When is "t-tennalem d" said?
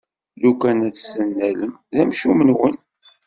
0.93-1.97